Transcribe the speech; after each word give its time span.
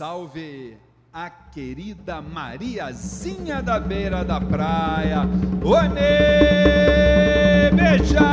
Salve 0.00 0.78
a 1.12 1.28
querida 1.28 2.22
Mariazinha 2.22 3.62
da 3.62 3.78
beira 3.78 4.24
da 4.24 4.40
praia. 4.40 5.28
Onê, 5.62 6.00
beijar! 7.70 8.30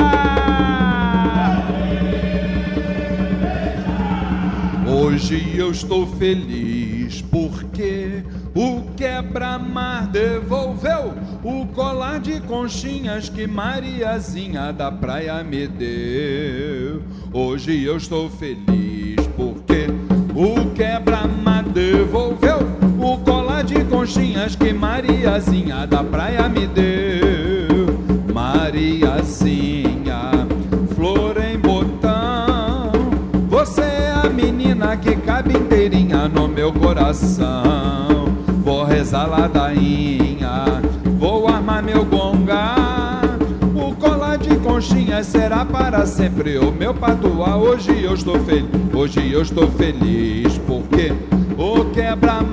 Hoje 4.90 5.58
eu 5.58 5.70
estou 5.70 6.06
feliz 6.06 7.20
porque 7.20 8.24
o 8.54 8.94
quebra-mar 8.96 10.06
devolveu 10.06 11.12
o 11.44 11.66
colar 11.74 12.18
de 12.18 12.40
conchinhas 12.40 13.28
que 13.28 13.46
Mariazinha 13.46 14.72
da 14.72 14.90
praia 14.90 15.44
me 15.44 15.68
deu. 15.68 17.02
Hoje 17.30 17.84
eu 17.84 17.98
estou 17.98 18.30
feliz 18.30 19.20
porque 19.36 19.86
o 20.34 20.70
quebra-mar 20.74 21.37
que 24.68 24.74
Mariazinha 24.74 25.86
da 25.86 26.04
praia 26.04 26.46
me 26.46 26.66
deu. 26.66 27.86
Mariazinha, 28.34 30.30
flor 30.94 31.38
em 31.42 31.58
botão, 31.58 32.92
você 33.48 33.80
é 33.80 34.12
a 34.22 34.28
menina 34.28 34.94
que 34.98 35.16
cabe 35.16 35.56
inteirinha 35.56 36.28
no 36.28 36.46
meu 36.46 36.70
coração. 36.70 38.26
Vou 38.62 38.84
rezar 38.84 39.26
ladainha, 39.26 40.82
vou 41.18 41.48
armar 41.48 41.82
meu 41.82 42.04
gonga. 42.04 42.74
O 43.74 43.94
colar 43.94 44.36
de 44.36 44.54
conchinhas 44.56 45.28
será 45.28 45.64
para 45.64 46.04
sempre 46.04 46.58
o 46.58 46.70
meu 46.70 46.92
patuá. 46.92 47.56
Hoje 47.56 48.02
eu 48.02 48.12
estou 48.12 48.38
feliz, 48.40 48.68
hoje 48.92 49.32
eu 49.32 49.40
estou 49.40 49.66
feliz 49.66 50.58
porque 50.66 51.14
o 51.56 51.86
colar 51.86 52.47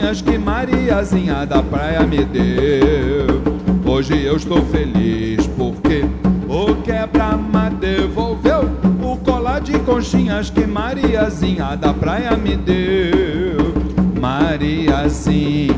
de 0.00 0.06
conchinhas 0.06 0.22
que 0.22 0.38
Mariazinha 0.38 1.44
da 1.44 1.62
praia 1.62 2.00
me 2.06 2.24
deu. 2.24 3.42
Hoje 3.84 4.24
eu 4.24 4.36
estou 4.36 4.62
feliz 4.66 5.46
porque 5.58 6.06
o 6.48 6.74
quebra-mar 6.82 7.70
devolveu 7.72 8.62
o 9.02 9.16
colar 9.18 9.60
de 9.60 9.78
conchinhas 9.80 10.48
que 10.48 10.66
Mariazinha 10.66 11.76
da 11.76 11.92
praia 11.92 12.34
me 12.36 12.56
deu. 12.56 13.74
Mariazinha, 14.18 15.74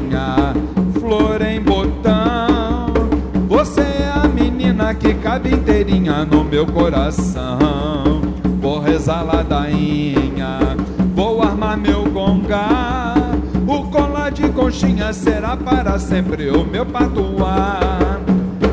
flor 1.01 1.43
em 1.43 1.61
botão, 1.61 2.93
você 3.49 3.81
é 3.81 4.13
a 4.15 4.29
menina 4.29 4.95
que 4.95 5.15
cabe 5.15 5.53
inteirinha 5.53 6.25
no 6.25 6.45
meu 6.45 6.65
coração. 6.67 8.23
Vou 8.61 8.79
rezar 8.79 9.25
ladainha, 9.25 10.77
vou 11.15 11.43
armar 11.43 11.77
meu 11.77 12.05
gonga. 12.05 13.12
De 14.31 14.49
conchinha 14.49 15.13
será 15.13 15.57
para 15.57 15.99
sempre 15.99 16.49
o 16.49 16.65
meu 16.65 16.87
patuá. 16.87 17.79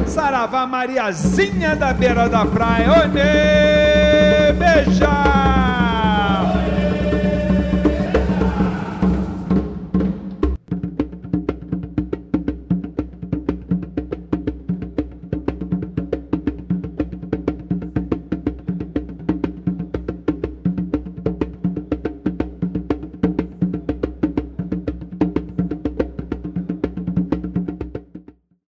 Saravá 0.05 0.65
Mariazinha 0.65 1.75
da 1.75 1.91
beira 1.91 2.29
da 2.29 2.45
praia, 2.45 3.07
beijar. 3.07 3.88